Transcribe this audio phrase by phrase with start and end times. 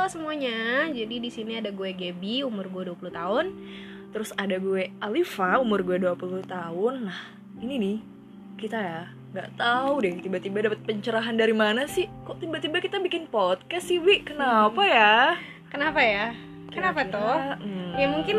[0.00, 0.88] Halo semuanya.
[0.88, 3.52] Jadi di sini ada gue Gaby, umur gue 20 tahun.
[4.16, 7.04] Terus ada gue Alifa, umur gue 20 tahun.
[7.04, 7.20] Nah,
[7.60, 7.96] ini nih
[8.56, 12.08] kita ya nggak tahu deh tiba-tiba dapat pencerahan dari mana sih?
[12.24, 14.24] Kok tiba-tiba kita bikin podcast sih, Wi?
[14.24, 15.36] Kenapa ya?
[15.68, 16.32] Kenapa ya?
[16.72, 17.38] Kenapa Kira-kira, tuh?
[17.60, 18.36] hmm, Ya mungkin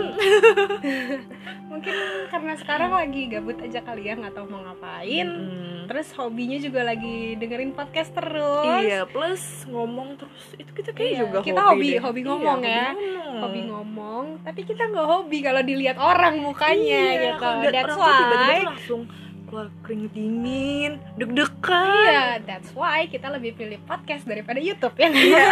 [1.70, 1.93] mungkin
[2.34, 5.29] karena sekarang lagi gabut aja kali ya nggak tahu mau ngapain.
[5.29, 8.79] hmm, Terus hobinya juga lagi dengerin podcast terus.
[8.79, 12.59] Iya, plus ngomong terus itu kita kayak Iya, juga kita hobi, hobi- hobi Iya, ngomong
[12.64, 12.86] ya.
[12.87, 13.36] ngomong.
[13.37, 17.43] Hobi ngomong, tapi kita nggak hobi kalau dilihat orang mukanya Iya, gitu.
[17.67, 18.55] That's tiba-tiba why.
[18.55, 19.01] tuh langsung
[19.43, 22.07] keluar keringet dingin, deg-degan.
[22.07, 25.11] Iya, that's why kita lebih pilih podcast daripada YouTube ya.
[25.11, 25.43] Iya.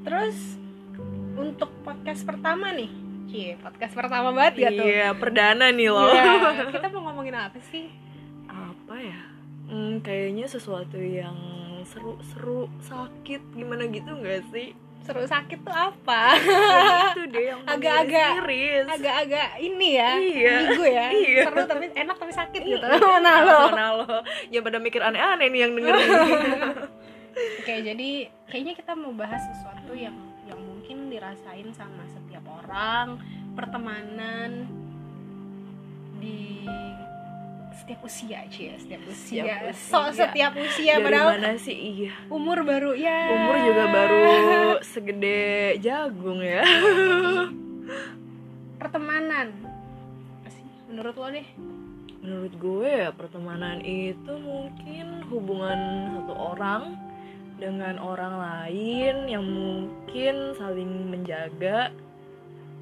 [0.00, 0.38] Terus
[1.34, 2.90] untuk podcast pertama nih,
[3.30, 4.82] Cie, podcast pertama banget ya tuh.
[4.82, 6.10] Iya, perdana nih loh.
[6.10, 6.34] Iya,
[6.74, 7.86] kita mau ngomongin apa sih?
[8.50, 9.22] apa ya
[9.70, 11.38] hmm, kayaknya sesuatu yang
[11.86, 16.34] seru-seru sakit gimana gitu nggak sih Seru sakit tuh apa?
[17.14, 18.42] itu deh yang Agak-agak-
[18.90, 20.54] Agak-agak ini ya, Iya.
[20.60, 21.06] minggu ya.
[21.22, 21.42] Iya.
[21.46, 22.82] Seru tapi enak tapi sakit gitu.
[22.84, 22.98] Iya.
[23.00, 23.60] Mana lo?
[23.70, 24.16] mana lo
[24.50, 26.10] ya pada mikir aneh-aneh nih yang dengerin
[27.30, 28.10] Oke, jadi
[28.44, 32.02] kayaknya kita mau bahas sesuatu yang yang mungkin dirasain sama
[32.70, 33.18] orang,
[33.58, 34.70] pertemanan
[36.22, 36.62] di
[37.74, 38.46] setiap usia
[38.78, 39.42] setiap usia.
[39.42, 39.90] Setiap usia.
[39.90, 43.34] So setiap usia dari padahal mana sih iya umur baru ya.
[43.34, 44.26] umur juga baru
[44.86, 45.40] segede
[45.82, 46.62] jagung ya
[48.80, 49.50] pertemanan.
[50.86, 51.46] Menurut lo deh?
[52.20, 55.80] menurut gue ya pertemanan itu mungkin hubungan
[56.20, 57.00] satu orang
[57.56, 61.88] dengan orang lain yang mungkin saling menjaga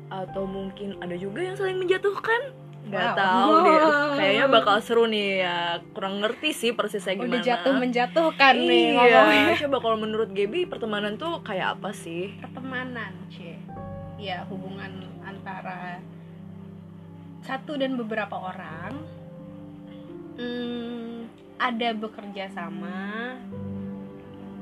[0.08, 2.52] atau mungkin ada juga yang saling menjatuhkan?
[2.88, 3.16] Nggak Wow.
[3.20, 3.78] tahu deh.
[4.16, 5.56] Kayaknya bakal seru nih ya.
[5.92, 7.36] Kurang ngerti sih persisnya gimana.
[7.36, 8.96] Udah jatuh menjatuhkan nih iya.
[8.96, 9.54] ngomongnya.
[9.68, 12.32] coba kalau menurut Gaby pertemanan tuh kayak apa sih?
[12.40, 13.60] Pertemanan cie
[14.18, 16.00] ya hubungan antara
[17.44, 18.92] satu dan beberapa orang.
[20.40, 21.28] Hmm,
[21.60, 23.36] ada bekerja sama.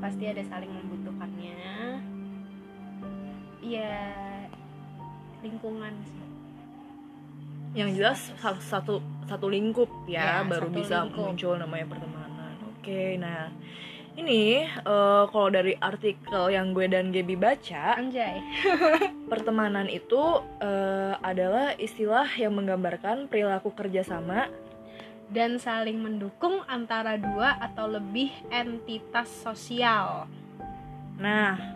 [0.03, 1.63] Pasti ada saling membutuhkannya.
[3.63, 3.99] Ya
[5.47, 6.25] lingkungan sih.
[7.77, 11.31] Yang jelas sa- satu satu lingkup ya, Ya, baru bisa lingkup.
[11.31, 12.55] muncul namanya pertemanan.
[12.73, 13.51] Oke nah
[14.17, 18.41] ini eh, kalau dari artikel yang gue dan Gaby baca anjay.
[19.33, 20.23] pertemanan itu
[20.59, 24.49] eh, adalah istilah yang menggambarkan perilaku kerjasama
[25.27, 30.31] dan saling mendukung antara dua atau lebih entitas sosial.
[31.19, 31.76] Nah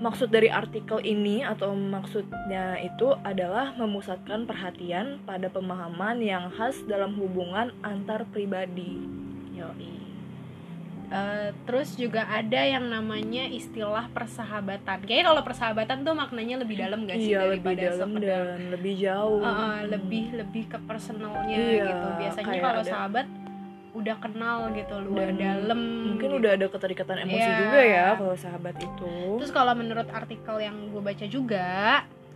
[0.00, 7.14] maksud dari artikel ini atau maksudnya itu adalah memusatkan perhatian pada pemahaman yang khas dalam
[7.14, 8.96] hubungan antar pribadi
[9.52, 10.00] Yoi.
[11.10, 15.02] Eh, terus juga ada yang namanya istilah persahabatan.
[15.02, 18.62] Kayaknya kalau persahabatan tuh maknanya lebih dalam gak sih iya lebih daripada dalam sekedar dan
[18.70, 22.06] lebih jauh Eh, eh, lebih lebih ke personalnya Iya, gitu.
[22.14, 23.26] Biasanya kalau ada- sahabat
[23.92, 25.80] udah kenal gitu luar Dan dalam.
[26.08, 26.38] mungkin gitu.
[26.38, 27.58] udah ada keterikatan emosi Iya.
[27.58, 31.68] juga ya kalau sahabat itu Terus kalau menurut artikel yang gue baca juga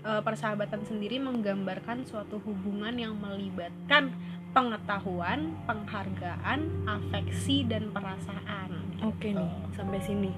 [0.00, 4.12] eh, persahabatan sendiri menggambarkan suatu hubungan yang melibatkan
[4.52, 8.70] pengetahuan, penghargaan, afeksi dan perasaan.
[9.00, 10.30] oke nih sampai sini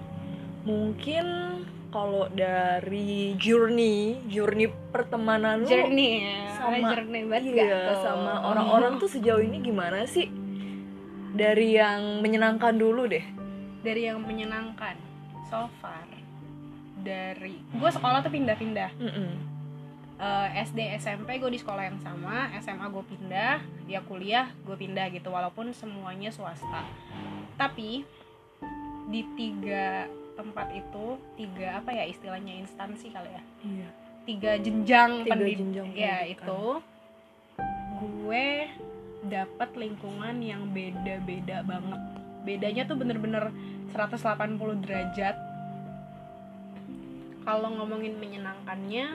[0.63, 1.27] mungkin
[1.89, 7.99] kalau dari journey journey pertemanan lu journey ya sama- journey banget iya gak tuh?
[8.03, 10.27] sama orang-orang tuh sejauh ini gimana sih
[11.37, 13.23] dari yang menyenangkan dulu deh.
[13.85, 14.97] Dari yang menyenangkan.
[15.47, 16.09] So far
[17.07, 18.91] dari gue sekolah tuh pindah-pindah.
[18.99, 19.31] Mm-mm.
[20.17, 25.13] Eh, SD SMP gue di sekolah yang sama SMA gue pindah ya kuliah gue pindah
[25.13, 26.83] gitu walaupun semuanya swasta.
[27.55, 28.03] Tapi
[29.07, 33.43] di tiga tempat itu tiga apa ya istilahnya instansi kali ya?
[33.63, 33.89] Iya.
[34.27, 36.35] Tiga jenjang Tiga jenjang ya pendidikan.
[36.35, 36.63] itu
[37.97, 38.49] gue
[39.27, 42.01] dapat lingkungan yang beda-beda banget.
[42.43, 43.51] Bedanya tuh bener-bener
[43.91, 45.37] 180 derajat.
[47.43, 49.07] Kalau ngomongin menyenangkannya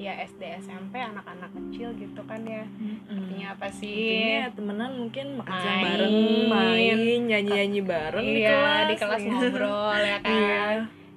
[0.00, 2.64] ya SD SMP anak-anak kecil gitu kan ya.
[3.06, 3.92] Artinya apa sih?
[3.92, 6.16] Intinya temenan mungkin makan bareng,
[6.48, 8.88] main, nyanyi-nyanyi bareng di iya kelas.
[8.88, 10.32] di kelas ngobrol ya kan.
[10.32, 10.64] Iya.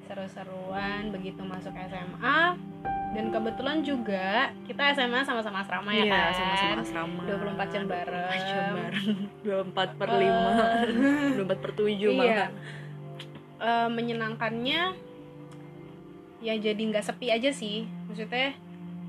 [0.06, 2.54] seru-seruan begitu masuk SMA
[3.16, 4.28] dan kebetulan juga
[4.64, 7.22] kita SMA sama-sama asrama ya Iya, kan sama-sama asrama.
[7.24, 8.28] 24 jam bareng.
[8.28, 9.18] 24 jam bareng.
[9.72, 10.20] 24 per Eh.
[11.34, 12.50] 5, 24 per 7 iya malah.
[13.58, 14.82] Eh, menyenangkannya
[16.38, 18.54] ya jadi nggak sepi aja sih maksudnya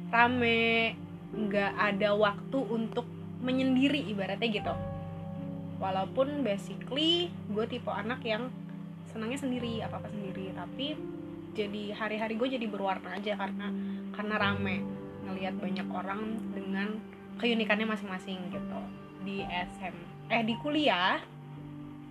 [0.09, 0.95] rame
[1.29, 3.05] nggak ada waktu untuk
[3.39, 4.73] menyendiri ibaratnya gitu
[5.77, 8.49] walaupun basically gue tipe anak yang
[9.05, 10.97] senangnya sendiri apa apa sendiri tapi
[11.57, 13.73] jadi hari-hari gue jadi berwarna aja karena
[14.13, 14.85] karena rame.
[15.25, 16.21] Ngelihat banyak orang
[16.53, 17.01] dengan
[17.41, 18.81] keunikannya masing-masing gitu.
[19.25, 21.23] Di SM eh di kuliah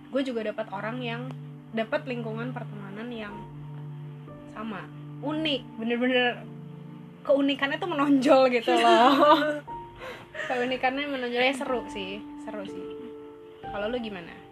[0.08, 1.22] gue juga dapat orang yang
[1.70, 3.34] dapat lingkungan pertemanan yang
[4.50, 4.82] sama.
[5.22, 6.42] Unik bener-bener
[7.22, 9.62] keunikannya tuh menonjol gitu loh.
[10.50, 12.84] Keunikannya menonjolnya seru sih seru sih.
[13.62, 14.45] Kalau lu gimana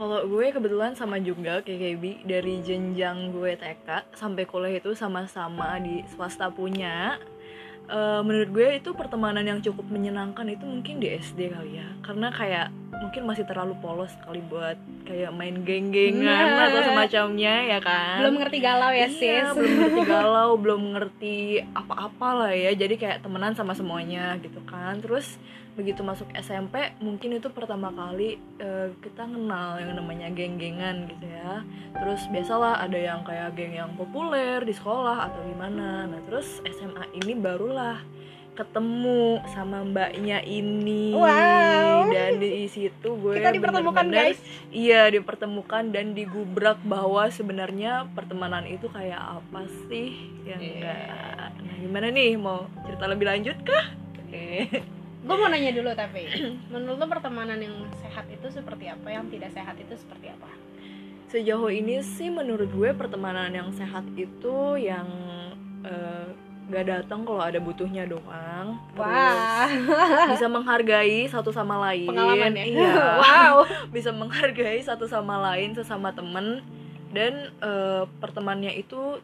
[0.00, 6.00] Kalau gue kebetulan sama juga kayak dari jenjang gue TK sampai kuliah itu sama-sama di
[6.08, 7.20] swasta punya.
[7.90, 12.30] Eh, menurut gue itu pertemanan yang cukup menyenangkan itu mungkin di SD kali ya karena
[12.30, 16.68] kayak mungkin masih terlalu polos kali buat kayak main geng-gengan Nah.
[16.68, 21.36] atau semacamnya ya kan belum ngerti galau ya Iya, sis belum ngerti galau, belum ngerti
[21.72, 22.70] apa-apa lah ya.
[22.72, 25.00] Jadi kayak temenan sama semuanya gitu kan.
[25.00, 25.40] Terus
[25.70, 31.64] begitu masuk SMP, mungkin itu pertama kali eh, kita kenal yang namanya geng-gengan gitu ya.
[31.96, 36.04] Terus biasalah ada yang kayak geng yang populer di sekolah atau gimana.
[36.04, 37.79] Nah, terus SMA ini barulah
[38.52, 42.10] ketemu sama mbaknya ini Wow.
[42.10, 48.66] dan di situ gue kita dipertemukan bener-bener- guys Iya dipertemukan dan digubrak bahwa sebenarnya pertemanan
[48.66, 50.12] itu kayak apa sih
[50.44, 50.72] yang Iya.
[50.76, 51.48] enggak.
[51.56, 53.86] Nah gimana nih mau cerita lebih lanjut kah?
[54.18, 54.46] Oke.
[55.20, 56.24] gue mau nanya dulu tapi
[56.68, 60.48] menurut lo pertemanan yang sehat itu seperti apa yang tidak sehat itu seperti apa
[61.28, 65.06] Sejauh ini sih menurut gue pertemanan yang sehat itu yang
[65.84, 66.28] eh,
[66.70, 68.78] gak datang kalau ada butuhnya doang.
[68.94, 69.66] Wah
[70.28, 72.06] bisa menghargai satu sama lain.
[72.06, 72.94] pengalaman ya Iya.
[73.18, 73.54] wow
[73.94, 76.62] bisa menghargai satu sama lain sesama temen
[77.10, 79.18] dan eh, pertemanannya itu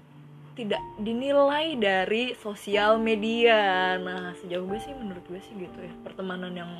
[0.52, 3.94] tidak dinilai dari sosial media.
[3.96, 5.92] Nah, sejauh gue sih menurut gue sih gitu ya.
[6.00, 6.72] Pertemanan yang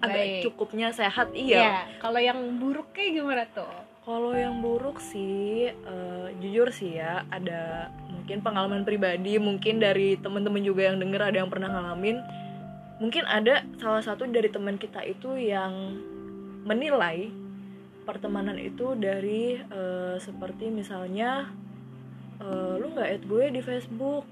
[0.00, 0.42] agak Baik.
[0.42, 1.60] cukupnya sehat Iya.
[1.60, 1.74] iya.
[2.00, 3.68] kalau yang buruk kayak gimana tuh
[4.10, 10.66] Kalau yang buruk sih eh, jujur sih ya ada mungkin pengalaman pribadi, mungkin dari temen-temen
[10.66, 12.18] juga yang denger ada yang pernah ngalamin.
[12.98, 15.94] Mungkin ada salah satu dari teman kita itu yang
[16.66, 17.30] menilai
[18.02, 21.46] pertemanan itu dari eh, seperti misalnya
[22.42, 24.26] eh, lu nggak add gue di Facebook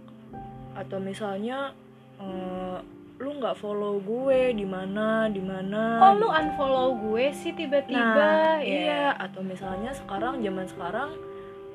[0.75, 1.71] atau misalnya
[2.19, 2.83] eh,
[3.19, 5.99] lu nggak follow gue di mana di mana.
[6.01, 8.63] Oh lu unfollow gue sih tiba-tiba Nah, ya?
[8.63, 9.05] iya.
[9.19, 11.11] Atau misalnya sekarang zaman sekarang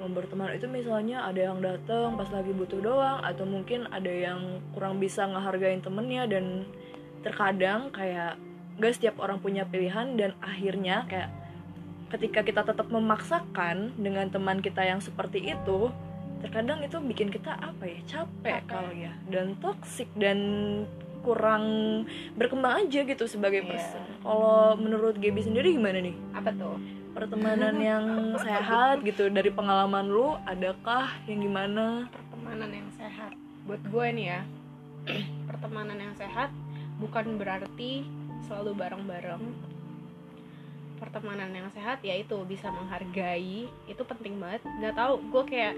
[0.04, 5.00] berteman itu misalnya ada yang datang pas lagi butuh doang atau mungkin ada yang kurang
[5.00, 6.68] bisa ngehargain temennya dan
[7.24, 8.36] terkadang kayak
[8.84, 11.32] gak setiap orang punya pilihan dan akhirnya kayak
[12.12, 15.88] ketika kita tetap memaksakan dengan teman kita yang seperti itu
[16.44, 18.00] terkadang itu bikin kita apa ya?
[18.04, 18.64] Capek Capek.
[18.68, 19.14] kali ya.
[19.32, 20.40] Dan toksik dan
[21.24, 21.64] kurang
[22.36, 23.70] berkembang aja gitu sebagai Iya.
[23.72, 24.04] person.
[24.20, 26.16] Kalau menurut Gaby sendiri gimana nih?
[26.34, 26.76] apa tuh
[27.14, 28.06] Pertemanan yang
[28.36, 32.10] sehat gitu dari pengalaman lu adakah yang gimana?
[32.10, 33.32] pertemanan yang sehat
[33.64, 34.42] buat gue nih ya
[35.50, 36.50] pertemanan yang sehat
[37.00, 38.04] bukan berarti
[38.44, 39.40] selalu bareng-bareng
[40.98, 45.76] pertemanan yang sehat yaitu bisa menghargai itu penting banget nggak tahu gue kayak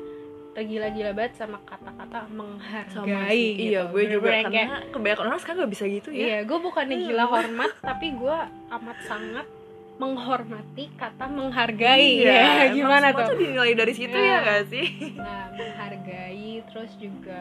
[0.55, 3.43] tergila-gila banget sama kata-kata menghargai Sama sih.
[3.53, 3.63] gitu.
[3.69, 6.25] Iya, gue juga Bener-bener yang kayak, karena kebanyakan orang sekarang gak bisa gitu ya.
[6.25, 8.37] iya gue bukannya gila hormat tapi gue
[8.71, 9.47] amat sangat
[9.95, 12.31] menghormati kata menghargai Iya,
[12.61, 14.23] ya gimana tuh tuh dinilai dari situ Nah.
[14.23, 14.87] ya gak sih?
[15.13, 17.39] nah menghargai terus juga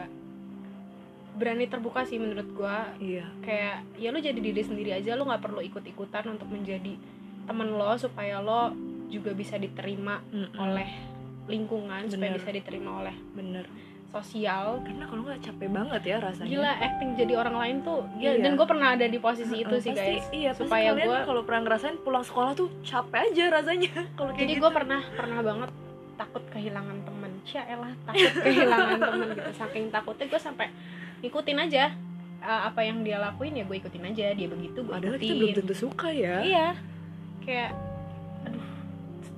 [1.33, 3.27] berani terbuka sih menurut gua Iya.
[3.41, 6.95] kayak ya lu jadi diri sendiri aja lu nggak perlu ikut-ikutan untuk menjadi
[7.43, 8.71] temen lo supaya lo
[9.05, 10.55] juga bisa diterima Mm-mm.
[10.57, 10.89] oleh
[11.45, 12.39] lingkungan supaya Bener.
[12.39, 13.65] bisa diterima oleh bener.
[14.07, 16.47] sosial Karena kalau nggak capek banget ya rasanya.
[16.49, 18.31] gila acting jadi orang lain tuh gila.
[18.31, 18.41] Iya.
[18.41, 21.61] dan gue pernah ada di posisi itu sih pasti, guys Iya, Supaya gua- kalau pernah
[21.65, 23.91] ngerasain pulang sekolah tuh capek aja rasanya.
[24.15, 24.61] Kalau jadi gitu.
[24.61, 25.69] gue pernah pernah banget
[26.15, 30.67] takut kehilangan temen Cia elah takut kehilangan temen gitu saking takutnya gue sampai
[31.19, 31.83] ikutin aja
[32.39, 35.35] uh, apa yang dia lakuin ya gue ikutin aja dia begitu gue Padahal ikutin kita
[35.43, 36.39] belum tentu suka ya.
[36.39, 36.67] iya
[37.43, 37.75] kayak
[38.41, 38.63] aduh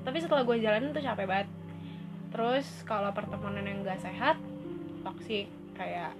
[0.03, 1.47] tapi setelah gue jalanin tuh capek banget
[2.29, 4.35] terus kalau pertemanan yang gak sehat
[5.01, 6.11] toksik kayak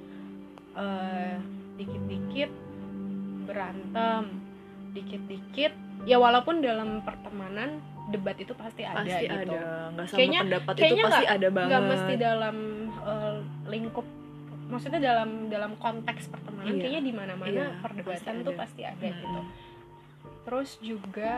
[0.74, 1.36] eh,
[1.76, 2.52] dikit-dikit
[3.44, 4.24] berantem
[4.92, 5.74] dikit-dikit
[6.04, 9.92] ya walaupun dalam pertemanan debat itu pasti ada Pasti gitu ada.
[9.92, 11.68] Nggak sama Kayaknya- pendapat itu kayaknya pasti ada banget.
[11.68, 12.56] nggak mesti dalam
[13.02, 13.36] eh,
[13.68, 14.06] lingkup
[14.68, 16.82] maksudnya dalam dalam konteks pertemanan Iya.
[16.82, 18.60] kayaknya di mana-mana Iya, perdebatan pasti tuh ada.
[18.60, 19.16] pasti ada Mm-mm.
[19.18, 19.42] gitu
[20.44, 21.32] terus juga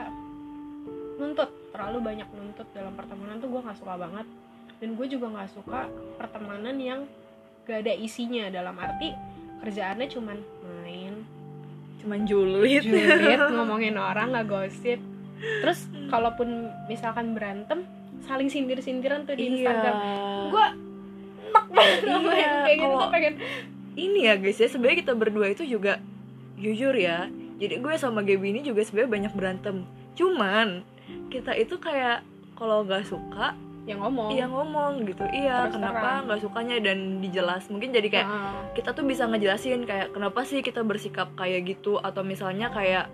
[1.16, 4.28] nuntut terlalu banyak nuntut dalam pertemanan tuh gue nggak suka banget
[4.80, 7.00] dan gue juga nggak suka pertemanan yang
[7.68, 8.48] gak ada isinya.
[8.48, 9.12] Dalam arti
[9.60, 11.14] kerjaannya cuman main.
[12.00, 12.84] Cuman julid.
[12.84, 15.00] julid ngomongin orang nggak gosip.
[15.40, 17.84] Terus kalaupun misalkan berantem
[18.24, 19.52] saling sindir-sindiran tuh di iya.
[19.52, 19.96] Instagram.
[20.52, 20.66] Gue
[21.50, 22.00] enak banget
[22.40, 23.34] Iya, kayak gitu tuh pengen
[24.00, 24.68] ini ya guys ya.
[24.72, 26.00] Sebenarnya kita berdua itu juga
[26.56, 27.28] jujur ya.
[27.60, 29.76] Jadi gue sama Gaby ini juga sebenarnya banyak berantem.
[30.16, 30.88] Cuman
[31.28, 32.24] kita itu kayak
[32.56, 33.56] kalau nggak suka
[33.90, 38.28] yang ngomong iya ngomong gitu iya Terus kenapa nggak sukanya dan dijelas mungkin jadi kayak
[38.30, 38.54] Heeh.
[38.78, 43.10] kita tuh bisa ngejelasin kayak kenapa sih kita bersikap kayak gitu atau misalnya kayak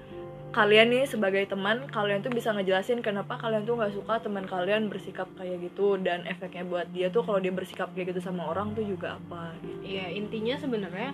[0.56, 4.88] kalian nih sebagai teman kalian tuh bisa ngejelasin kenapa kalian tuh nggak suka teman kalian
[4.88, 8.72] bersikap kayak gitu dan efeknya buat dia tuh kalau dia bersikap kayak gitu sama orang
[8.72, 9.80] tuh juga apa gitu.
[9.84, 11.12] Iya intinya sebenarnya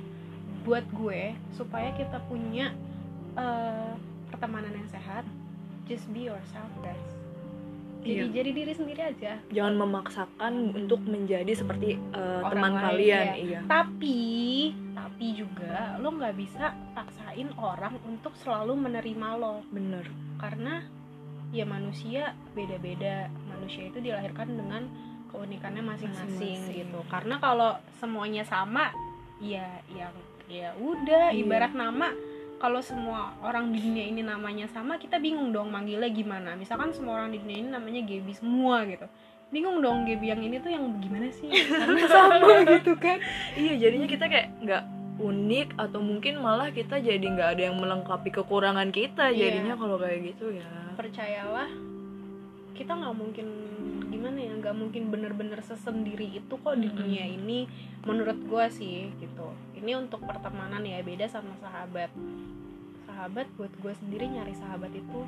[0.62, 2.70] buat gue supaya kita punya
[3.34, 3.94] eh,
[4.30, 5.26] pertemanan yang sehat,
[5.90, 7.21] just be yourself guys.
[8.02, 8.26] Jadi Iya.
[8.34, 9.34] jadi diri sendiri aja.
[9.48, 13.34] jangan memaksakan untuk menjadi seperti uh, Orang teman lain, kalian iya.
[13.38, 14.18] iya Tapi
[14.92, 20.82] tapi juga lo nggak bisa paksain orang untuk selalu menerima lo bener karena
[21.50, 23.30] ya manusia beda-beda.
[23.48, 24.88] Manusia itu dilahirkan dengan
[25.30, 26.76] keunikannya masing-masing Masing-masing.
[26.90, 27.00] gitu.
[27.06, 28.90] Karena kalau semuanya sama
[29.38, 30.16] ya yang
[30.48, 31.38] ya udah Iya.
[31.38, 32.10] ibarat nama
[32.62, 36.54] kalau semua orang di dunia ini namanya sama kita bingung dong manggilnya gimana.
[36.54, 39.10] Misalkan semua orang di dunia ini namanya Gaby semua gitu.
[39.50, 41.50] Bingung dong Gaby yang ini tuh yang gimana sih?
[41.50, 43.18] Karena sama gitu kan?
[43.58, 44.84] Iya jadinya kita kayak nggak
[45.18, 49.58] unik atau mungkin malah kita jadi nggak ada yang melengkapi kekurangan kita Iya.
[49.58, 50.70] jadinya kalau kayak gitu ya.
[50.94, 51.70] Percayalah
[52.78, 53.48] kita nggak mungkin
[54.22, 57.66] gimana ya nggak mungkin bener-bener sesendiri itu kok di dunia ini
[58.06, 59.50] menurut gue sih gitu.
[59.74, 62.14] Ini untuk pertemanan ya beda sama sahabat.
[63.10, 65.26] Sahabat buat gue sendiri nyari sahabat itu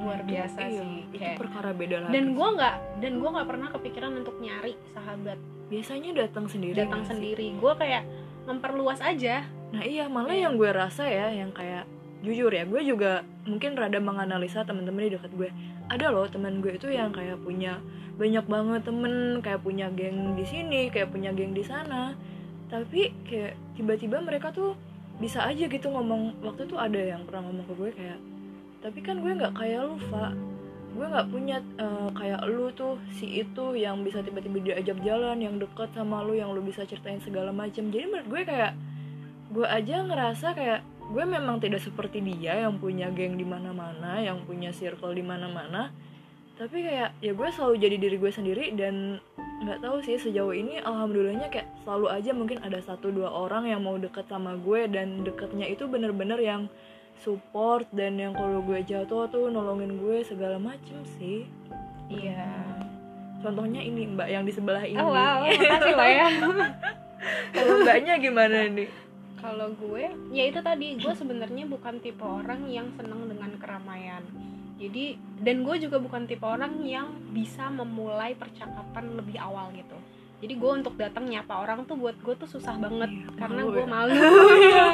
[0.00, 3.48] luar biasa Iya, sih itu kayak perkara beda lagi dan gue nggak dan gue nggak
[3.52, 5.38] pernah kepikiran untuk nyari sahabat.
[5.70, 7.54] Biasanya datang sendiri datang sendiri.
[7.62, 8.02] Gue kayak
[8.50, 9.46] memperluas aja.
[9.70, 10.50] Nah iya malah Iya.
[10.50, 11.86] yang gue rasa ya yang kayak
[12.20, 15.48] jujur ya gue juga mungkin rada menganalisa teman-teman di dekat gue.
[15.88, 17.80] Ada loh teman gue itu yang kayak punya
[18.20, 22.12] banyak banget temen kayak punya geng di sini kayak punya geng di sana.
[22.68, 24.76] Tapi kayak tiba-tiba mereka tuh
[25.20, 28.18] bisa aja gitu ngomong waktu tuh ada yang pernah ngomong ke gue kayak
[28.80, 30.32] tapi kan gue nggak kayak lu Fa.
[30.90, 35.56] Gue nggak punya eh, kayak lu tuh si itu yang bisa tiba-tiba diajak jalan yang
[35.56, 38.72] deket sama lu yang lu bisa ceritain segala macam jadi menurut gue kayak
[39.50, 44.46] gue aja ngerasa kayak gue memang tidak seperti dia yang punya geng di mana-mana yang
[44.46, 45.90] punya circle di mana-mana.
[46.54, 49.18] Tapi kayak ya gue selalu jadi diri gue sendiri dan
[49.64, 53.80] nggak tahu sih sejauh ini alhamdulillahnya kayak selalu aja mungkin ada satu dua orang yang
[53.80, 56.62] mau deket sama gue dan deketnya itu bener-bener yang
[57.20, 61.48] support dan yang kalau gue jatuh tuh nolongin gue segala macem sih.
[62.12, 62.54] Iya.
[63.40, 65.00] Contohnya ini mbak yang di sebelah ini.
[65.00, 65.42] oh wow.
[65.48, 66.28] Makasih lo ya.
[67.56, 69.09] Kalau mbaknya gimana nih
[69.40, 74.22] kalau gue ya itu tadi gue sebenarnya bukan tipe orang yang seneng dengan keramaian
[74.76, 79.96] jadi dan gue juga bukan tipe orang yang bisa memulai percakapan lebih awal gitu
[80.40, 83.70] jadi gue untuk datang nyapa orang tuh buat gue tuh susah banget Iya, karena malu
[83.70, 83.88] gue ya.
[83.88, 84.12] malu
[84.64, 84.88] Iya.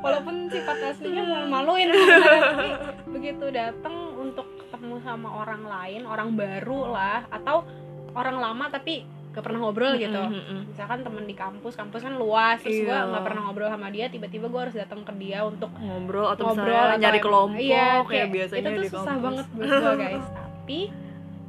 [0.00, 2.68] walaupun sifat aslinya malu-maluin tapi
[3.10, 7.64] begitu datang untuk ketemu sama orang lain orang baru lah atau
[8.12, 9.04] orang lama tapi
[9.36, 10.60] gak pernah ngobrol gitu Mm, mm, mm.
[10.66, 13.04] misalkan temen di kampus kampus kan luas terus gue Iya.
[13.06, 16.64] nggak pernah ngobrol sama dia tiba-tiba gue harus datang ke dia untuk ngobrol atau ngobrol
[16.66, 19.22] misalnya atau nyari kelompok iya, kayak, biasanya itu tuh di susah kampus.
[19.22, 20.80] banget buat gue guys tapi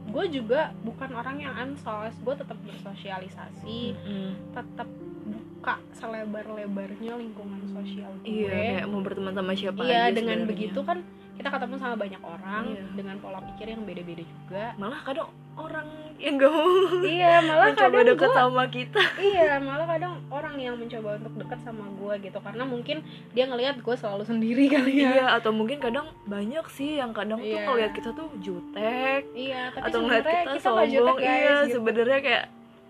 [0.07, 4.31] gue juga bukan orang yang ansos gue tetap bersosialisasi Mm.
[4.51, 4.89] tetap
[5.27, 10.49] buka selebar-lebarnya lingkungan sosial gue iya kayak mau berteman sama siapa Iya, aja dengan sebenarnya.
[10.49, 10.97] begitu kan
[11.35, 12.83] kita ketemu sama banyak orang Iya.
[12.93, 15.87] dengan pola pikir yang beda-beda juga malah kadang orang
[16.17, 16.65] yang gak mau
[17.05, 19.01] iya malah mencoba kadang deket gue sama kita.
[19.21, 22.37] Iya malah kadang orang yang mencoba untuk dekat sama gue gitu.
[22.41, 22.97] Karena mungkin
[23.37, 25.09] dia ngelihat gue selalu sendiri kali ya.
[25.13, 27.65] Iya atau mungkin kadang banyak sih yang kadang tuh Iya.
[27.69, 29.29] ngeliat kita tuh jutek.
[29.37, 31.17] Iya tapi atau ngeliat sebenarnya kita, kita nggak jutek sombong.
[31.21, 31.73] Guys iya gitu.
[31.77, 32.45] sebenarnya kayak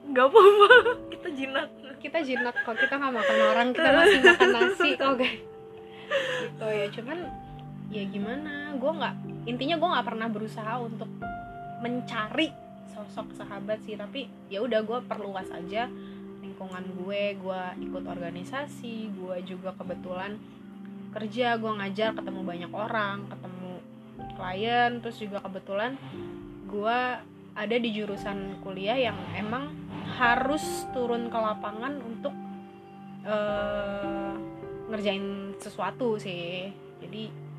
[0.08, 0.68] gak apa-apa.
[1.18, 1.68] Kita jinak.
[1.98, 5.42] Kita jinak kok kita nggak makan orang kita masih makan nasi kok guys
[6.08, 7.18] gitu ya cuman
[7.92, 11.10] ya gimana gue nggak intinya gue nggak pernah berusaha untuk
[11.84, 12.50] mencari
[12.92, 15.86] sosok sahabat sih tapi ya udah gue perluas aja
[16.42, 20.40] lingkungan gue gue ikut organisasi gue juga kebetulan
[21.14, 23.74] kerja gue ngajar ketemu banyak orang ketemu
[24.38, 25.94] klien terus juga kebetulan
[26.68, 27.00] gue
[27.58, 29.74] ada di jurusan kuliah yang emang
[30.18, 32.34] harus turun ke lapangan untuk
[33.26, 34.34] eh,
[34.88, 36.70] ngerjain sesuatu sih.
[37.02, 37.50] Jadi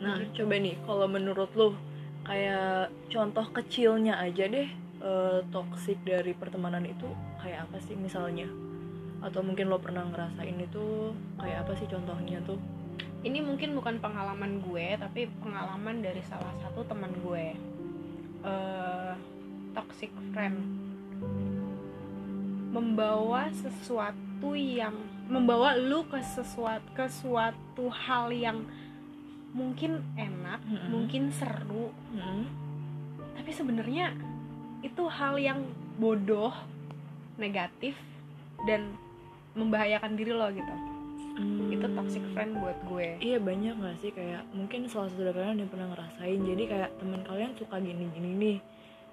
[0.00, 1.76] nah coba nih kalau menurut lu
[2.24, 4.68] kayak contoh kecilnya aja deh
[5.00, 7.08] eh, toxic dari pertemanan itu
[7.40, 8.46] kayak apa sih misalnya?
[9.20, 12.60] Atau mungkin lo pernah ngerasain itu kayak apa sih contohnya tuh?
[13.20, 17.56] Ini mungkin bukan pengalaman gue tapi pengalaman dari salah satu teman gue.
[18.44, 19.12] Eh,
[19.76, 20.56] toxic friend.
[22.70, 24.94] Membawa sesuatu yang
[25.30, 28.66] membawa lu ke sesuatu ke suatu hal yang
[29.50, 30.88] mungkin enak Mm-mm.
[30.88, 31.90] mungkin seru.
[32.14, 32.46] Mm-mm.
[33.34, 34.12] tapi sebenarnya
[34.80, 35.64] itu hal yang
[35.96, 36.52] bodoh
[37.36, 37.96] negatif
[38.68, 38.92] dan
[39.52, 40.74] membahayakan diri lo gitu.
[41.72, 42.32] Itu toxic Hmm.
[42.36, 43.16] friend buat gue.
[43.18, 44.12] Iya banyak gak sih?
[44.12, 46.40] Kayak mungkin salah satu dari kalian yang pernah ngerasain.
[46.44, 48.58] Jadi kayak teman kalian suka gini-gini nih.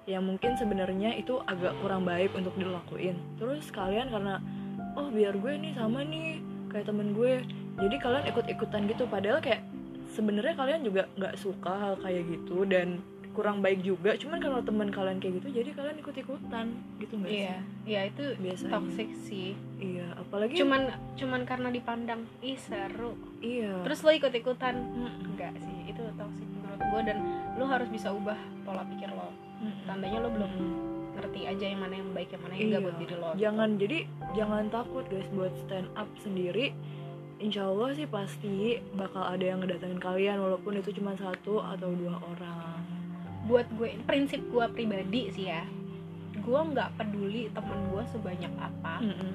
[0.04, 3.16] Yang mungkin sebenarnya itu agak kurang baik untuk dilakuin.
[3.40, 4.44] Terus kalian karena
[4.92, 7.40] oh biar gue nih sama nih kayak temen gue.
[7.80, 9.08] Jadi kalian ikut-ikutan gitu.
[9.08, 9.64] Padahal kayak
[10.08, 12.98] sebenarnya kalian juga nggak suka hal kayak gitu dan
[13.30, 14.18] kurang baik juga.
[14.18, 16.66] Cuman kalau teman kalian kayak gitu jadi kalian ikut-ikutan
[16.98, 18.72] gitu nggak iya iya itu sih biasanya.
[18.74, 19.50] toxic sih.
[19.78, 20.82] Iya apalagi cuman
[21.14, 23.14] cuman karena dipandang ih seru.
[23.38, 23.86] Iya.
[23.86, 25.28] Terus lo ikut ikutan Mm-mm.
[25.28, 27.18] enggak sih itu toxic menurut gue dan
[27.54, 29.30] lo harus bisa ubah pola pikir lo.
[29.58, 29.86] Mm-mm.
[29.86, 30.52] tandanya lo belum
[31.14, 32.86] ngerti aja yang mana yang baik yang mana yang enggak Iya.
[32.86, 33.98] buat diri lo jangan jadi
[34.30, 36.66] jangan takut guys buat stand up sendiri
[37.38, 38.54] Insya Allah sih pasti
[38.92, 42.82] bakal ada yang ngedatengin kalian walaupun itu cuma satu atau dua orang
[43.46, 45.62] buat gue prinsip gue pribadi sih ya
[46.34, 49.32] gue nggak peduli temen gue sebanyak apa Mm-mm.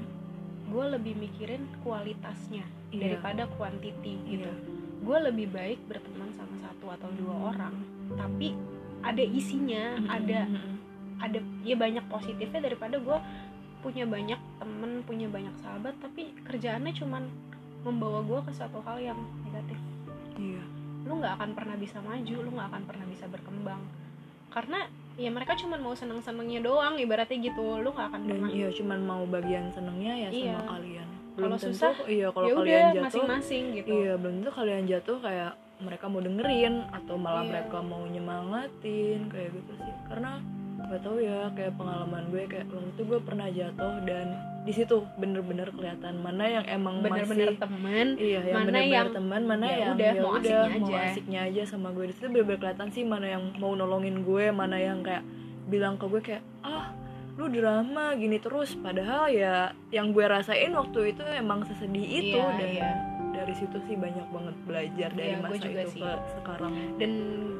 [0.67, 3.17] gue lebih mikirin kualitasnya Iya.
[3.17, 4.53] daripada quantity gitu Iya.
[5.01, 7.73] gue lebih baik berteman sama satu atau dua orang
[8.13, 8.53] tapi
[9.01, 10.11] ada isinya Mm-mm.
[10.11, 10.73] ada Mm-mm.
[11.17, 13.17] ada ya banyak positifnya daripada gue
[13.81, 17.23] punya banyak temen punya banyak sahabat tapi kerjaannya cuman
[17.83, 19.77] membawa gue ke satu hal yang negatif.
[20.35, 20.63] Iya.
[21.03, 23.81] Lu nggak akan pernah bisa maju lu nggak akan pernah bisa berkembang.
[24.49, 24.79] Karena
[25.13, 27.77] ya mereka cuman mau seneng senengnya doang ibaratnya gitu.
[27.77, 28.49] Lu nggak akan dan pernah.
[28.49, 30.55] iya cuman mau bagian senengnya ya Iya.
[30.55, 31.07] sama kalian.
[31.33, 33.89] Kalau susah, iya kalau ya kalian udah jatuh masing-masing gitu.
[33.89, 37.49] iya belum tentu kalian jatuh kayak mereka mau dengerin atau malah Iya.
[37.51, 39.93] mereka mau nyemangatin kayak gitu sih.
[40.07, 40.31] Karena
[40.83, 44.25] gak tahu ya kayak pengalaman gue kayak waktu itu gue pernah jatuh dan
[44.63, 49.09] di situ bener-bener kelihatan mana yang emang bener-bener masih temen iya yang mana bener-bener yang
[49.11, 51.03] teman mana ya yang udah, ya mau udah, asiknya mau aja.
[51.09, 54.77] asiknya aja sama gue di situ bener-bener kelihatan sih mana yang mau nolongin gue mana
[54.77, 55.23] yang kayak
[55.65, 56.91] bilang ke gue kayak ah
[57.33, 62.53] lu drama gini terus padahal ya yang gue rasain waktu itu emang sesedih itu Iya,
[62.53, 62.89] dan iya.
[63.33, 66.01] dari situ sih banyak banget belajar dari Iya, gue masa itu sih.
[66.05, 67.11] ke sekarang dan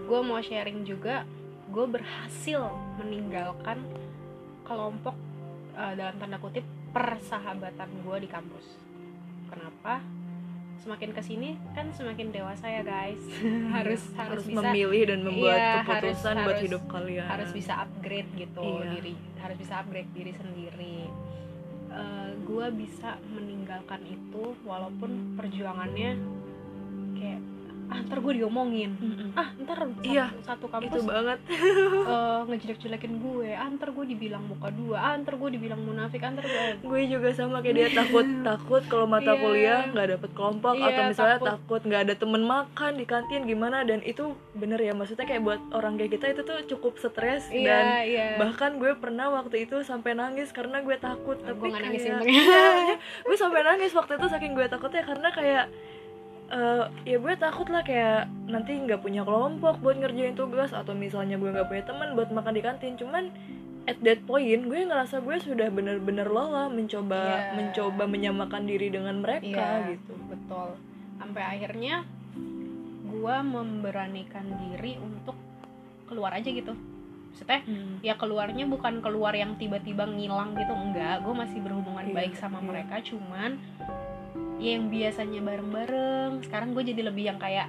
[0.05, 1.25] gue mau sharing juga
[1.73, 3.81] gue berhasil meninggalkan
[4.63, 5.17] kelompok
[5.73, 6.61] uh, dalam tanda kutip
[6.93, 8.77] persahabatan gue di kampus.
[9.49, 10.05] Kenapa?
[10.77, 13.17] Semakin ke sini kan semakin dewasa ya guys.
[13.75, 17.25] Harus harus, bisa memilih dan membuat Iya, keputusan harus- buat harus- hidup kalian.
[17.25, 18.89] harus bisa upgrade gitu Iya.
[18.93, 20.97] diri harus bisa upgrade diri sendiri.
[22.43, 26.19] Gue bisa meninggalkan itu walaupun perjuangannya
[27.93, 28.91] ah ntar gue diomongin.
[28.97, 29.29] Mm-mm.
[29.37, 31.39] ah ntar satu, Iya, satu itu kampus banget.
[32.03, 33.49] Eh, ngejelek-jelekin gue.
[33.53, 34.97] Ah ntar gue dibilang muka dua.
[34.97, 36.25] Ah ntar gue dibilang munafik.
[36.25, 39.41] Ah ntar gue gue juga sama kayak dia takut takut kalau mata Iya.
[39.41, 41.81] kuliah nggak dapet kelompok Iya, atau misalnya takut.
[41.85, 43.85] nggak ada temen makan di kantin gimana?
[43.85, 48.05] Dan itu bener ya maksudnya kayak buat orang kayak kita itu tuh cukup stres dan
[48.05, 48.05] iya.
[48.05, 51.37] iya bahkan gue pernah waktu itu sampai nangis karena gue takut.
[51.45, 52.25] Ah, tapi gue nangis kayak.
[52.25, 55.65] Iya, gue sampai nangis waktu itu saking gue takutnya karena kayak
[56.53, 61.35] eh, ya gue takut lah kayak nanti nggak punya kelompok buat ngerjain tugas atau misalnya
[61.35, 63.33] gue nggak punya teman buat makan di kantin cuman
[63.83, 67.39] at that point gue ngerasa gue sudah bener-bener lelah mencoba Iya.
[67.53, 70.77] mencoba menyamakan diri dengan mereka Iya, gitu betul
[71.15, 72.05] sampai akhirnya
[73.03, 75.35] gue memberanikan diri untuk
[76.05, 76.73] keluar aja gitu
[77.29, 77.97] maksudnya Hmm.
[77.99, 82.61] ya keluarnya bukan keluar yang tiba-tiba ngilang gitu enggak gue masih berhubungan Iya, baik sama
[82.61, 82.65] iya.
[82.65, 83.51] mereka cuman
[84.63, 86.31] ya yang biasanya bareng-bareng.
[86.47, 87.67] Sekarang gue jadi lebih yang kayak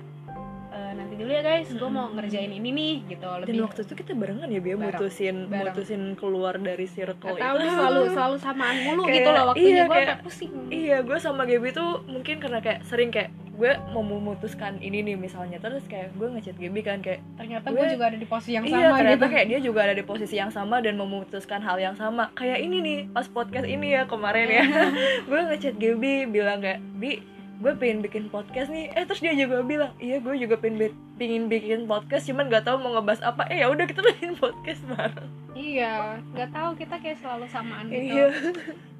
[0.75, 1.69] "Eh, nanti dulu ya guys.
[1.71, 3.23] Gue mau ngerjain ini nih gitu.
[3.25, 5.65] Dan lebih waktu itu kita barengan ya Bia Bareng, mutusin bareng.
[5.71, 9.63] mutusin keluar dari circle Gak tau itu selalu selalu samaan mulu Kayak- gitu loh waktunya.
[9.65, 10.53] iya, gue kayak- kayak pusing.
[10.69, 15.15] Iya, gue sama Gaby tuh mungkin karena kayak sering kayak gue mau memutuskan ini nih
[15.15, 15.57] misalnya.
[15.57, 18.65] Terus kayak gue ngechat Gaby kan kayak ternyata gue- gue juga ada di posisi yang
[18.65, 19.33] iya sama ternyata gitu.
[19.33, 22.35] kayak dia juga ada di posisi yang sama dan memutuskan hal yang sama.
[22.35, 24.65] Kayak ini nih pas podcast ini ya kemarin ya.
[25.31, 27.23] Gue ngechat Gaby bilang kayak Bi
[27.65, 28.93] gue pengen bikin podcast nih.
[28.93, 32.77] Eh terus dia juga bilang iya gue juga pengen pengen bikin podcast cuman gak tahu
[32.77, 33.49] mau ngebahas apa.
[33.49, 35.31] Eh ya udah kita bikin podcast bareng.
[35.57, 38.05] Iya nggak tahu kita kayak selalu samaan gitu.
[38.13, 38.27] Iya.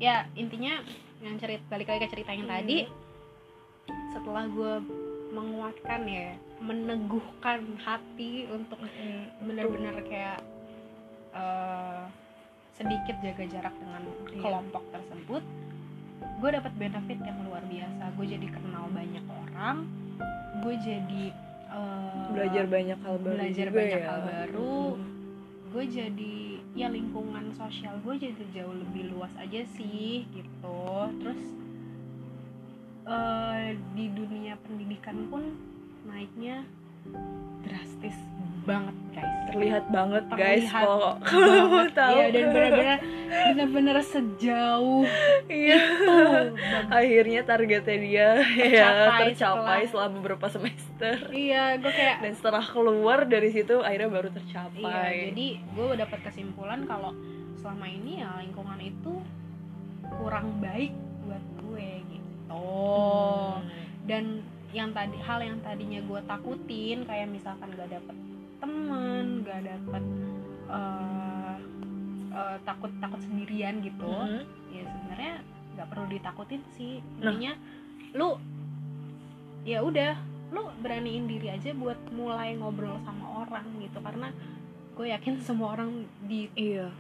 [0.01, 0.81] Ya intinya
[1.21, 2.57] yang cerit balik lagi ke cerita yang Hmm.
[2.57, 2.79] tadi
[4.11, 4.75] setelah gue
[5.35, 8.81] menguatkan ya meneguhkan hati untuk
[9.41, 10.41] benar-benar kayak
[11.35, 12.03] eh,
[12.73, 14.41] sedikit jaga jarak dengan Iya.
[14.41, 15.43] kelompok tersebut
[16.45, 19.89] gue dapat benefit yang luar biasa gue jadi kenal banyak orang
[20.61, 21.25] gue jadi
[21.73, 24.09] eh, belajar banyak hal baru belajar juga banyak ya.
[24.13, 24.77] hal baru.
[24.93, 25.05] Mm.
[25.73, 26.37] gue jadi
[26.77, 30.85] ya lingkungan sosial gue jadi jauh lebih luas aja sih gitu
[31.25, 31.43] terus
[33.09, 35.49] eh, di dunia pendidikan pun
[36.05, 36.69] naiknya
[37.61, 38.17] drastis
[38.65, 41.93] banget guys terlihat banget guys Terlihat kalau kalau banget.
[41.95, 45.05] tahu Iya, dan benar-benar benar-benar sejauh
[45.47, 45.77] Iya.
[45.77, 46.15] itu
[46.89, 49.35] akhirnya targetnya dia ya Tercapai tercapai
[49.79, 54.37] setelah- selama beberapa semester iya gue kayak dan setelah keluar dari situ akhirnya baru Iya,
[54.39, 57.13] tercapai jadi gue dapat kesimpulan kalau
[57.55, 59.13] selama ini ya lingkungan itu
[60.15, 62.53] kurang baik buat gue gitu.
[62.53, 63.65] Hmm.
[64.05, 64.25] Dan
[64.75, 68.17] yang tadi hal yang tadinya gue takutin kayak misalkan gak dapet
[68.59, 70.05] temen, gak dapet
[70.67, 71.57] eh,
[72.35, 74.11] eh, takut takut sendirian gitu.
[74.11, 74.43] Mhm.
[74.75, 75.35] Ya sebenarnya
[75.75, 76.99] nggak perlu ditakutin sih.
[77.23, 77.31] Nah.
[77.31, 77.53] Intinya
[78.19, 78.39] lu
[79.63, 80.19] ya udah
[80.55, 84.31] lu beraniin diri aja buat mulai ngobrol sama orang gitu karena
[84.95, 86.91] gue yakin semua orang di iya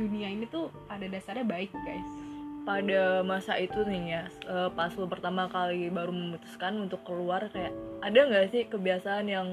[0.00, 2.23] dunia ini tuh pada dasarnya baik guys
[2.64, 7.76] pada masa itu nih ya eh, pas lo pertama kali baru memutuskan untuk keluar kayak
[8.00, 9.48] ada nggak sih kebiasaan yang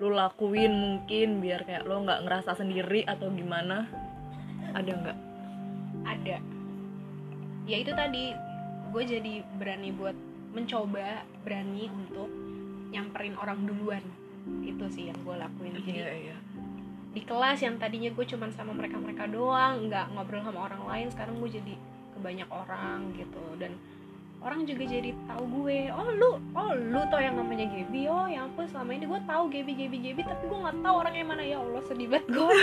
[0.00, 3.84] lo lakuin mungkin biar kayak lo nggak ngerasa sendiri atau gimana?
[4.72, 5.18] Ada nggak?
[6.08, 6.36] Ada.
[7.68, 8.32] Ya itu tadi
[8.90, 10.16] gue jadi berani buat
[10.56, 12.32] mencoba berani untuk
[12.88, 14.00] nyamperin orang duluan.
[14.64, 15.76] Itu sih yang gue lakuin.
[15.84, 16.36] Jadi iya iya.
[17.10, 21.06] di kelas yang tadinya gue cuman sama mereka mereka doang nggak ngobrol sama orang lain
[21.10, 21.74] sekarang gue jadi
[22.20, 23.42] banyak orang gitu.
[23.56, 23.74] Dan
[24.40, 28.08] orang juga jadi tahu gue oh lu oh lu tau yang namanya Gaby?
[28.08, 31.14] Oh ya ampun selama ini gue tahu Gaby Gaby Gaby tapi gue nggak tahu orang
[31.16, 31.42] yang mana.
[31.44, 32.56] Ya Allah sedih banget gue.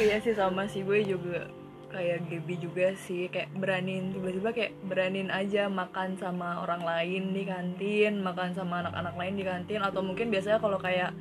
[0.00, 1.44] Iya sih sama sih gue juga
[1.92, 7.44] kayak Gaby juga sih kayak beraniin tiba-tiba kayak beraniin aja makan sama orang lain di
[7.44, 11.12] kantin makan sama anak-anak lain di kantin atau mungkin biasanya kalau kayak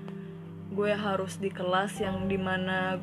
[0.71, 2.95] gue harus di kelas yang di mana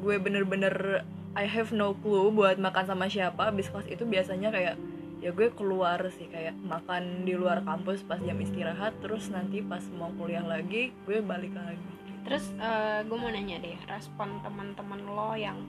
[0.00, 4.76] gue bener-bener I have no clue buat makan sama siapa abis kelas itu biasanya kayak
[5.22, 9.80] ya gue keluar sih kayak makan di luar kampus pas jam istirahat terus nanti pas
[9.94, 11.80] mau kuliah lagi gue balik lagi.
[12.26, 15.62] Terus eh, gue mau nanya deh respon teman-teman lo yang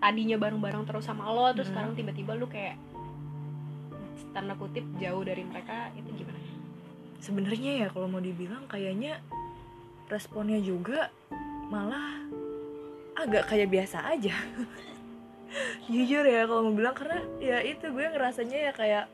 [0.00, 1.76] tadinya bareng-bareng terus sama lo terus Hmm.
[1.76, 2.76] sekarang tiba-tiba lu kayak
[4.32, 6.40] tanda kutip jauh dari mereka itu gimana?
[7.20, 9.20] Sebenarnya ya kalau mau dibilang kayaknya
[10.10, 11.08] responnya juga
[11.72, 12.20] malah
[13.16, 14.36] agak kayak biasa aja
[15.86, 19.04] jujur ya kalau mau bilang karena ya itu gue ngerasanya ya kayak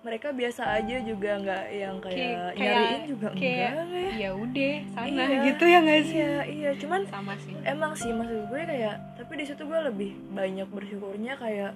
[0.00, 2.20] mereka biasa aja juga nggak yang kayak,
[2.52, 4.12] Kayak- nyariin juga kayak- enggak ya.
[4.14, 6.14] ya udah sana Iya, gitu ya nggak sih?
[6.14, 6.70] iya iya.
[6.76, 7.54] Cuman sama sih.
[7.64, 11.72] emang sih maksud gue kayak tapi di situ gue lebih banyak bersyukurnya kayak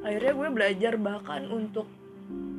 [0.00, 1.86] akhirnya gue belajar bahkan untuk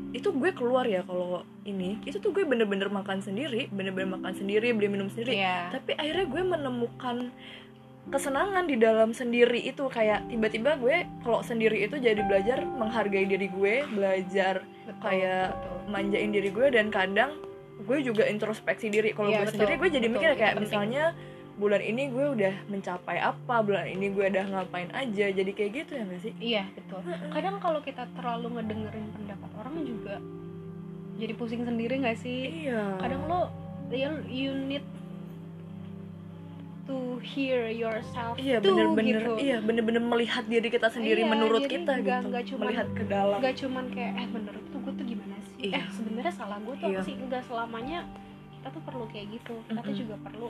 [0.09, 4.71] itu gue keluar ya kalau ini itu tuh gue bener-bener makan sendiri bener-bener makan sendiri
[4.71, 5.37] beli minum sendiri.
[5.37, 5.69] Iya.
[5.69, 7.17] tapi akhirnya gue menemukan
[8.09, 9.85] kesenangan di dalam sendiri itu.
[9.87, 15.77] Kayak tiba-tiba gue kalau sendiri itu jadi belajar menghargai diri gue belajar Betul, kayak betul.
[15.87, 17.31] manjain diri gue dan kadang
[17.79, 19.13] gue juga introspeksi diri.
[19.13, 20.63] Kalau Iya, gue betul, sendiri gue jadi betul, mikir kayak penting.
[20.67, 21.05] misalnya
[21.59, 25.91] bulan ini gue udah mencapai apa bulan ini gue udah ngapain aja jadi kayak gitu
[25.95, 26.33] ya gak sih?
[26.39, 26.99] Iya betul.
[27.29, 30.15] Kadang kalau kita terlalu ngedengerin pendapat orang juga
[31.19, 32.63] jadi pusing sendiri nggak sih?
[32.63, 32.95] Iya.
[33.03, 33.51] Kadang lo
[33.91, 34.85] you, you need
[36.89, 39.33] to hear yourself iya too, bener-bener gitu.
[39.37, 42.87] iya bener-bener melihat diri kita sendiri Iya, menurut jadi kita nggak- gitu nggak cuman- melihat
[42.89, 45.77] ke dalam nggak cuman kayak eh menurut tuh gue tuh gimana sih Iya.
[45.77, 47.01] eh sebenarnya salah gue tuh apa Iya.
[47.03, 47.99] sih enggak selamanya
[48.51, 50.01] kita tuh perlu kayak gitu kita tuh Mm-mm.
[50.01, 50.49] juga perlu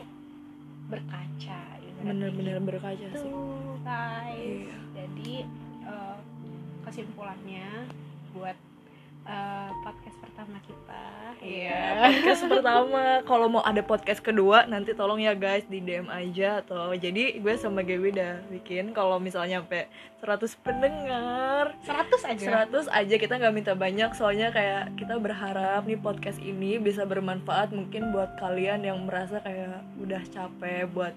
[0.88, 1.62] berkaca
[2.00, 3.32] bener-bener berkaca gitu sih
[3.82, 4.78] guys Iya.
[4.96, 5.32] jadi
[5.84, 6.18] eh,
[6.82, 7.68] kesimpulannya
[8.32, 8.56] buat
[9.30, 11.04] eh, podcast pertama kita.
[11.40, 13.04] Iya, podcast pertama.
[13.30, 17.54] Kalau mau ada podcast kedua, nanti tolong ya guys di DM aja atau jadi gue
[17.56, 19.88] sama Gaby udah bikin kalau misalnya sampai
[20.20, 21.78] 100 pendengar.
[21.86, 22.46] 100 aja.
[22.68, 24.12] 100 aja kita nggak minta banyak.
[24.18, 29.80] Soalnya kayak kita berharap nih podcast ini bisa bermanfaat mungkin buat kalian yang merasa kayak
[30.02, 31.16] udah capek buat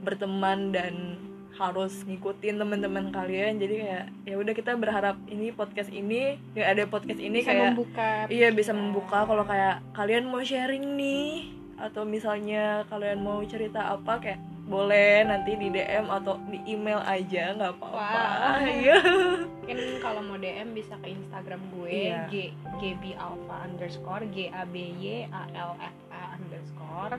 [0.00, 1.20] berteman dan
[1.60, 6.88] harus ngikutin teman-teman kalian jadi kayak ya udah kita berharap ini podcast ini ya ada
[6.88, 12.04] podcast ini bisa kayak membuka iya bisa membuka kalau kayak kalian mau sharing nih atau
[12.04, 17.74] misalnya kalian mau cerita apa kayak boleh nanti di DM atau di email aja nggak
[17.74, 18.62] apa-apa Wah.
[18.80, 22.30] iya mungkin kalau mau DM bisa ke Instagram gue Iya.
[22.30, 22.34] g
[22.78, 27.18] gb alpha underscore g a b y a l f a underscore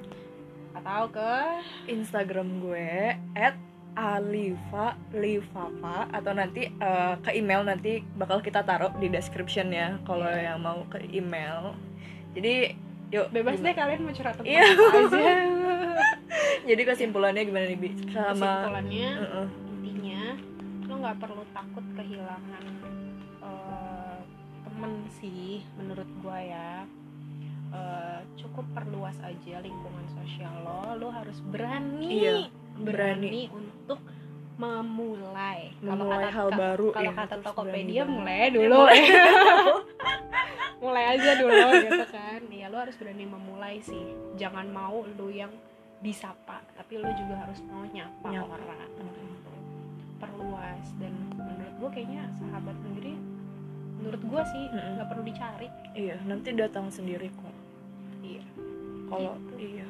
[0.72, 1.32] atau ke
[1.86, 3.60] Instagram gue at
[3.94, 10.24] alifa lifafa atau nanti eh, ke email nanti bakal kita taruh di description ya kalau
[10.24, 10.54] Iya.
[10.54, 11.76] yang mau ke email
[12.32, 12.72] jadi
[13.10, 13.68] yuk bebas gimana?
[13.68, 14.64] deh kalian mau curhat tentang Iya.
[14.64, 15.34] apa aja
[16.70, 19.48] jadi kesimpulannya gimana nih bi sama kesimpulannya Heeh.
[19.76, 20.24] intinya
[20.82, 22.64] lo nggak perlu takut kehilangan
[23.42, 24.18] eh,
[24.64, 26.72] temen sih menurut gua ya
[27.72, 33.71] Eh, cukup perluas aja lingkungan sosial lo lo harus berani Iya, berani untuk
[34.56, 35.74] memulai.
[35.76, 38.74] Kalau Memulai kata hal ka- baru, kalau iya, kata Tokopedia mulai dulu.
[38.78, 39.00] Mulai.
[40.84, 42.42] mulai aja dulu gitu kan.
[42.50, 44.02] Ya lo harus berani memulai sih.
[44.36, 45.50] Jangan mau lo yang
[46.02, 48.50] disapa tapi lo juga harus mau nyapa, Nyapa.
[48.52, 48.90] orang.
[48.92, 49.54] Gitu.
[50.18, 50.86] perluas.
[50.98, 53.14] Dan menurut gue kayaknya sahabat sendiri
[53.98, 55.70] menurut gue sih nggak perlu dicari.
[55.94, 57.56] Iya nanti datang sendiri kok.
[58.22, 58.46] Iya.
[59.08, 59.78] Kalau Gitu.
[59.78, 59.88] iya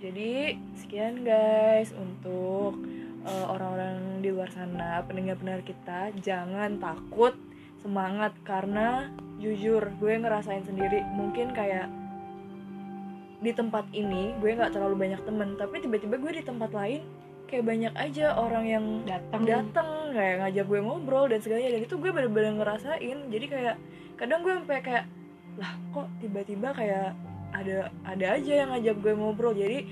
[0.00, 2.80] jadi sekian guys untuk
[3.28, 6.08] uh, orang-orang di luar sana pendengar-pendengar kita.
[6.24, 7.36] Jangan takut
[7.84, 11.04] semangat karena jujur gue ngerasain sendiri.
[11.12, 11.92] Mungkin kayak
[13.40, 15.60] di tempat ini gue nggak terlalu banyak temen.
[15.60, 17.04] Tapi tiba-tiba gue di tempat lain
[17.44, 21.94] kayak banyak aja orang yang datang datang kayak ngajak gue ngobrol dan segalanya dan itu
[22.00, 23.18] gue bener-bener ngerasain.
[23.28, 23.76] Jadi kayak
[24.16, 25.04] kadang gue sampai kayak
[25.60, 27.12] lah kok tiba-tiba kayak
[27.60, 29.52] ada ada aja yang ngajak gue ngobrol.
[29.52, 29.84] Jadi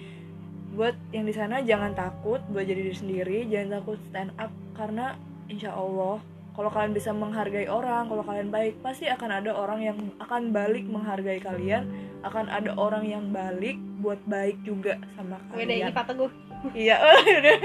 [0.72, 5.16] buat yang di sana jangan takut buat jadi diri sendiri jangan takut stand up karena
[5.50, 6.22] insya Allah
[6.54, 10.86] kalau kalian bisa menghargai orang kalau kalian baik pasti akan ada orang yang akan balik
[10.86, 11.88] menghargai kalian
[12.22, 15.90] akan ada orang yang balik buat baik juga sama kalian.
[15.94, 16.30] Pak Teguh
[16.74, 16.98] Iya,
[17.38, 17.58] udah.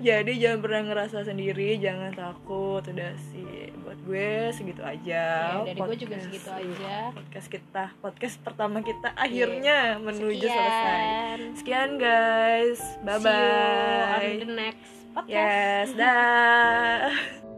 [0.00, 2.82] Jadi jangan pernah ngerasa sendiri, jangan takut.
[2.82, 5.24] Udah sih, buat gue segitu aja.
[5.58, 10.56] ya, dari gue juga Podcast- segitu aja Podcast kita, podcast pertama kita akhirnya menuju Sekian.
[10.56, 11.02] selesai.
[11.54, 14.38] Sekian guys, bye See you on bye.
[14.38, 17.42] the next podcast Yes, dah.